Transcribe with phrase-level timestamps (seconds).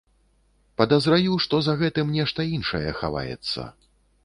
[0.81, 3.71] Падазраю, што за гэтым нешта іншае хаваецца.